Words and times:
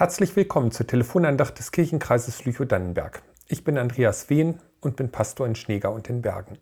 Herzlich 0.00 0.34
willkommen 0.34 0.70
zur 0.70 0.86
Telefonandacht 0.86 1.58
des 1.58 1.72
Kirchenkreises 1.72 2.46
Lüchow-Dannenberg. 2.46 3.20
Ich 3.48 3.64
bin 3.64 3.76
Andreas 3.76 4.30
Wehn 4.30 4.58
und 4.80 4.96
bin 4.96 5.12
Pastor 5.12 5.46
in 5.46 5.54
Schneeger 5.54 5.92
und 5.92 6.08
den 6.08 6.22
Bergen. 6.22 6.56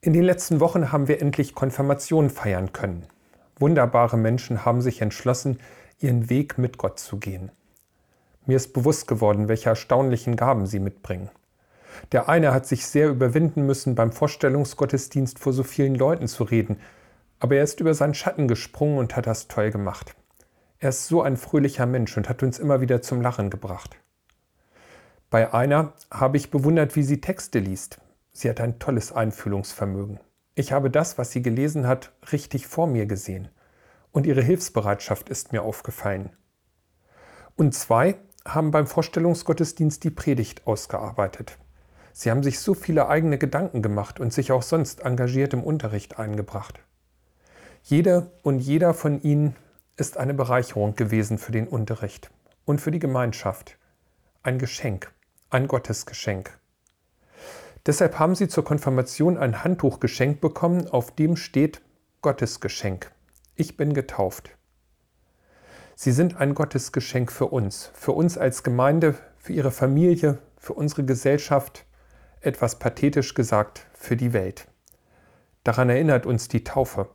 In 0.00 0.14
den 0.14 0.22
letzten 0.22 0.60
Wochen 0.60 0.90
haben 0.90 1.06
wir 1.06 1.20
endlich 1.20 1.54
Konfirmation 1.54 2.30
feiern 2.30 2.72
können. 2.72 3.04
Wunderbare 3.58 4.16
Menschen 4.16 4.64
haben 4.64 4.80
sich 4.80 5.02
entschlossen, 5.02 5.58
ihren 5.98 6.30
Weg 6.30 6.56
mit 6.56 6.78
Gott 6.78 6.98
zu 6.98 7.18
gehen. 7.18 7.52
Mir 8.46 8.56
ist 8.56 8.72
bewusst 8.72 9.06
geworden, 9.06 9.48
welche 9.48 9.68
erstaunlichen 9.68 10.34
Gaben 10.34 10.64
sie 10.64 10.80
mitbringen. 10.80 11.28
Der 12.10 12.26
eine 12.26 12.54
hat 12.54 12.64
sich 12.64 12.86
sehr 12.86 13.10
überwinden 13.10 13.66
müssen, 13.66 13.94
beim 13.94 14.12
Vorstellungsgottesdienst 14.12 15.38
vor 15.38 15.52
so 15.52 15.62
vielen 15.62 15.96
Leuten 15.96 16.26
zu 16.26 16.44
reden, 16.44 16.80
aber 17.38 17.56
er 17.56 17.64
ist 17.64 17.80
über 17.80 17.92
seinen 17.92 18.14
Schatten 18.14 18.48
gesprungen 18.48 18.96
und 18.96 19.14
hat 19.14 19.26
das 19.26 19.46
toll 19.46 19.70
gemacht. 19.70 20.16
Er 20.82 20.88
ist 20.88 21.06
so 21.06 21.22
ein 21.22 21.36
fröhlicher 21.36 21.86
Mensch 21.86 22.16
und 22.16 22.28
hat 22.28 22.42
uns 22.42 22.58
immer 22.58 22.80
wieder 22.80 23.00
zum 23.02 23.20
Lachen 23.20 23.50
gebracht. 23.50 23.96
Bei 25.30 25.54
einer 25.54 25.92
habe 26.10 26.36
ich 26.36 26.50
bewundert, 26.50 26.96
wie 26.96 27.04
sie 27.04 27.20
Texte 27.20 27.60
liest. 27.60 28.00
Sie 28.32 28.50
hat 28.50 28.60
ein 28.60 28.80
tolles 28.80 29.12
Einfühlungsvermögen. 29.12 30.18
Ich 30.56 30.72
habe 30.72 30.90
das, 30.90 31.18
was 31.18 31.30
sie 31.30 31.40
gelesen 31.40 31.86
hat, 31.86 32.10
richtig 32.32 32.66
vor 32.66 32.88
mir 32.88 33.06
gesehen. 33.06 33.48
Und 34.10 34.26
ihre 34.26 34.42
Hilfsbereitschaft 34.42 35.28
ist 35.28 35.52
mir 35.52 35.62
aufgefallen. 35.62 36.30
Und 37.54 37.76
zwei 37.76 38.16
haben 38.44 38.72
beim 38.72 38.88
Vorstellungsgottesdienst 38.88 40.02
die 40.02 40.10
Predigt 40.10 40.66
ausgearbeitet. 40.66 41.58
Sie 42.12 42.28
haben 42.28 42.42
sich 42.42 42.58
so 42.58 42.74
viele 42.74 43.06
eigene 43.06 43.38
Gedanken 43.38 43.82
gemacht 43.82 44.18
und 44.18 44.32
sich 44.32 44.50
auch 44.50 44.62
sonst 44.62 45.02
engagiert 45.02 45.52
im 45.52 45.62
Unterricht 45.62 46.18
eingebracht. 46.18 46.80
Jede 47.84 48.32
und 48.42 48.58
jeder 48.58 48.94
von 48.94 49.22
ihnen 49.22 49.54
ist 50.02 50.16
eine 50.16 50.34
Bereicherung 50.34 50.96
gewesen 50.96 51.38
für 51.38 51.52
den 51.52 51.68
Unterricht 51.68 52.32
und 52.64 52.80
für 52.80 52.90
die 52.90 52.98
Gemeinschaft. 52.98 53.78
Ein 54.42 54.58
Geschenk, 54.58 55.12
ein 55.48 55.68
Gottesgeschenk. 55.68 56.58
Deshalb 57.86 58.18
haben 58.18 58.34
sie 58.34 58.48
zur 58.48 58.64
Konfirmation 58.64 59.38
ein 59.38 59.62
Handtuch 59.62 60.00
geschenkt 60.00 60.40
bekommen, 60.40 60.88
auf 60.88 61.14
dem 61.14 61.36
steht 61.36 61.82
Gottesgeschenk. 62.20 63.12
Ich 63.54 63.76
bin 63.76 63.94
getauft. 63.94 64.50
Sie 65.94 66.10
sind 66.10 66.36
ein 66.36 66.56
Gottesgeschenk 66.56 67.30
für 67.30 67.46
uns, 67.46 67.92
für 67.94 68.10
uns 68.10 68.36
als 68.36 68.64
Gemeinde, 68.64 69.14
für 69.38 69.52
ihre 69.52 69.70
Familie, 69.70 70.38
für 70.58 70.72
unsere 70.72 71.04
Gesellschaft, 71.04 71.86
etwas 72.40 72.80
pathetisch 72.80 73.34
gesagt, 73.34 73.86
für 73.94 74.16
die 74.16 74.32
Welt. 74.32 74.66
Daran 75.62 75.90
erinnert 75.90 76.26
uns 76.26 76.48
die 76.48 76.64
Taufe. 76.64 77.08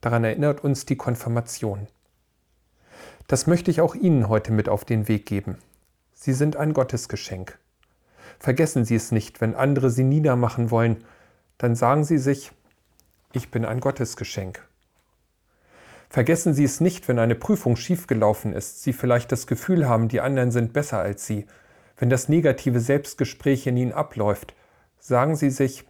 Daran 0.00 0.22
erinnert 0.22 0.62
uns 0.62 0.86
die 0.86 0.96
Konfirmation. 0.96 1.88
Das 3.26 3.46
möchte 3.46 3.70
ich 3.70 3.80
auch 3.80 3.94
Ihnen 3.94 4.28
heute 4.28 4.52
mit 4.52 4.68
auf 4.68 4.84
den 4.84 5.08
Weg 5.08 5.26
geben. 5.26 5.58
Sie 6.12 6.32
sind 6.32 6.56
ein 6.56 6.72
Gottesgeschenk. 6.74 7.58
Vergessen 8.38 8.84
Sie 8.84 8.94
es 8.94 9.12
nicht, 9.12 9.40
wenn 9.40 9.54
andere 9.54 9.90
Sie 9.90 10.04
niedermachen 10.04 10.70
wollen, 10.70 11.04
dann 11.58 11.74
sagen 11.74 12.04
Sie 12.04 12.18
sich, 12.18 12.52
ich 13.32 13.50
bin 13.50 13.64
ein 13.64 13.80
Gottesgeschenk. 13.80 14.66
Vergessen 16.08 16.54
Sie 16.54 16.64
es 16.64 16.80
nicht, 16.80 17.08
wenn 17.08 17.18
eine 17.18 17.34
Prüfung 17.34 17.76
schiefgelaufen 17.76 18.52
ist, 18.52 18.82
Sie 18.82 18.92
vielleicht 18.92 19.32
das 19.32 19.46
Gefühl 19.46 19.88
haben, 19.88 20.08
die 20.08 20.20
anderen 20.20 20.50
sind 20.50 20.72
besser 20.72 21.00
als 21.00 21.26
Sie, 21.26 21.46
wenn 21.96 22.10
das 22.10 22.28
negative 22.28 22.80
Selbstgespräch 22.80 23.66
in 23.66 23.76
Ihnen 23.76 23.92
abläuft, 23.92 24.54
sagen 24.98 25.36
Sie 25.36 25.50
sich, 25.50 25.84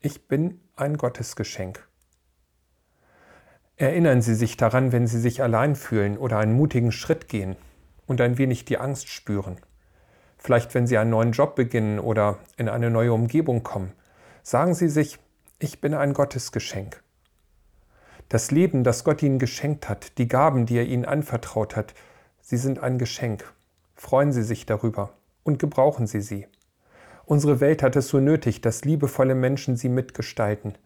ich 0.00 0.28
bin 0.28 0.60
ein 0.76 0.98
Gottesgeschenk. 0.98 1.86
Erinnern 3.76 4.22
Sie 4.22 4.36
sich 4.36 4.56
daran, 4.56 4.92
wenn 4.92 5.08
Sie 5.08 5.18
sich 5.18 5.42
allein 5.42 5.74
fühlen 5.74 6.16
oder 6.16 6.38
einen 6.38 6.52
mutigen 6.52 6.92
Schritt 6.92 7.28
gehen 7.28 7.56
und 8.06 8.20
ein 8.20 8.38
wenig 8.38 8.64
die 8.64 8.78
Angst 8.78 9.08
spüren. 9.08 9.56
Vielleicht, 10.38 10.74
wenn 10.74 10.86
Sie 10.86 10.96
einen 10.96 11.10
neuen 11.10 11.32
Job 11.32 11.56
beginnen 11.56 11.98
oder 11.98 12.38
in 12.56 12.68
eine 12.68 12.90
neue 12.90 13.12
Umgebung 13.12 13.64
kommen. 13.64 13.92
Sagen 14.44 14.74
Sie 14.74 14.88
sich, 14.88 15.18
ich 15.58 15.80
bin 15.80 15.92
ein 15.92 16.12
Gottesgeschenk. 16.12 17.02
Das 18.28 18.52
Leben, 18.52 18.84
das 18.84 19.02
Gott 19.02 19.22
Ihnen 19.24 19.40
geschenkt 19.40 19.88
hat, 19.88 20.18
die 20.18 20.28
Gaben, 20.28 20.66
die 20.66 20.76
er 20.76 20.86
Ihnen 20.86 21.04
anvertraut 21.04 21.74
hat, 21.74 21.94
sie 22.40 22.56
sind 22.56 22.78
ein 22.78 22.98
Geschenk. 22.98 23.52
Freuen 23.96 24.32
Sie 24.32 24.42
sich 24.42 24.66
darüber 24.66 25.14
und 25.42 25.58
gebrauchen 25.58 26.06
Sie 26.06 26.20
sie. 26.20 26.46
Unsere 27.24 27.58
Welt 27.60 27.82
hat 27.82 27.96
es 27.96 28.08
so 28.08 28.20
nötig, 28.20 28.60
dass 28.60 28.84
liebevolle 28.84 29.34
Menschen 29.34 29.76
sie 29.76 29.88
mitgestalten– 29.88 30.78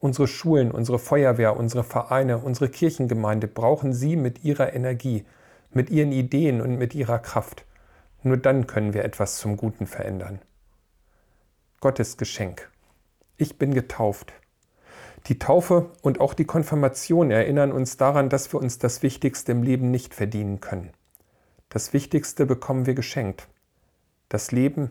Unsere 0.00 0.28
Schulen, 0.28 0.70
unsere 0.70 0.98
Feuerwehr, 0.98 1.56
unsere 1.56 1.82
Vereine, 1.82 2.38
unsere 2.38 2.68
Kirchengemeinde 2.68 3.48
brauchen 3.48 3.92
Sie 3.92 4.16
mit 4.16 4.44
Ihrer 4.44 4.72
Energie, 4.72 5.24
mit 5.72 5.90
Ihren 5.90 6.12
Ideen 6.12 6.60
und 6.60 6.76
mit 6.76 6.94
Ihrer 6.94 7.18
Kraft. 7.18 7.64
Nur 8.22 8.36
dann 8.36 8.66
können 8.66 8.94
wir 8.94 9.04
etwas 9.04 9.38
zum 9.38 9.56
Guten 9.56 9.86
verändern. 9.86 10.40
Gottes 11.80 12.16
Geschenk. 12.16 12.70
Ich 13.36 13.58
bin 13.58 13.74
getauft. 13.74 14.32
Die 15.26 15.38
Taufe 15.38 15.90
und 16.02 16.20
auch 16.20 16.34
die 16.34 16.44
Konfirmation 16.44 17.30
erinnern 17.30 17.72
uns 17.72 17.96
daran, 17.96 18.28
dass 18.28 18.52
wir 18.52 18.60
uns 18.60 18.78
das 18.78 19.02
Wichtigste 19.02 19.52
im 19.52 19.62
Leben 19.62 19.90
nicht 19.90 20.14
verdienen 20.14 20.60
können. 20.60 20.90
Das 21.68 21.92
Wichtigste 21.92 22.46
bekommen 22.46 22.86
wir 22.86 22.94
geschenkt. 22.94 23.48
Das 24.28 24.52
Leben, 24.52 24.90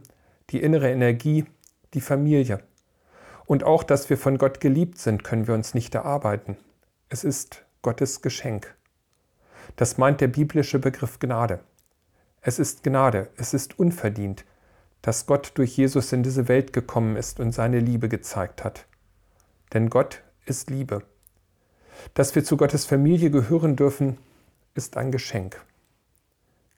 die 0.49 0.61
innere 0.61 0.91
Energie, 0.91 1.45
die 1.93 2.01
Familie, 2.01 2.59
und 3.47 3.63
auch, 3.63 3.83
dass 3.83 4.09
wir 4.09 4.17
von 4.17 4.37
Gott 4.37 4.59
geliebt 4.59 4.99
sind, 4.99 5.23
können 5.23 5.47
wir 5.47 5.55
uns 5.55 5.73
nicht 5.73 5.95
erarbeiten. 5.95 6.57
Es 7.09 7.23
ist 7.23 7.65
Gottes 7.81 8.21
Geschenk. 8.21 8.75
Das 9.77 9.97
meint 9.97 10.21
der 10.21 10.27
biblische 10.27 10.79
Begriff 10.79 11.19
Gnade. 11.19 11.61
Es 12.41 12.59
ist 12.59 12.83
Gnade, 12.83 13.29
es 13.37 13.53
ist 13.53 13.79
unverdient, 13.79 14.45
dass 15.01 15.25
Gott 15.25 15.53
durch 15.55 15.77
Jesus 15.77 16.11
in 16.11 16.23
diese 16.23 16.47
Welt 16.47 16.73
gekommen 16.73 17.15
ist 17.15 17.39
und 17.39 17.53
seine 17.53 17.79
Liebe 17.79 18.09
gezeigt 18.09 18.63
hat. 18.63 18.85
Denn 19.73 19.89
Gott 19.89 20.21
ist 20.45 20.69
Liebe. 20.69 21.03
Dass 22.13 22.35
wir 22.35 22.43
zu 22.43 22.57
Gottes 22.57 22.85
Familie 22.85 23.31
gehören 23.31 23.75
dürfen, 23.75 24.17
ist 24.75 24.97
ein 24.97 25.11
Geschenk. 25.11 25.65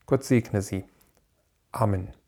Gott 0.06 0.24
segne 0.24 0.62
Sie. 0.62 0.84
Amen. 1.72 2.19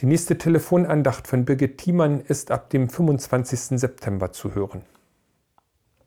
Die 0.00 0.06
nächste 0.06 0.38
Telefonandacht 0.38 1.26
von 1.26 1.44
Birgit 1.44 1.78
Thiemann 1.78 2.20
ist 2.20 2.52
ab 2.52 2.70
dem 2.70 2.88
25. 2.88 3.80
September 3.80 4.30
zu 4.30 4.54
hören. 4.54 4.82